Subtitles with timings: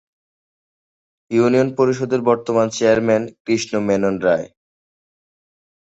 [1.31, 4.47] Union পরিষদের বর্তমান chairman Krishna Menon রায়।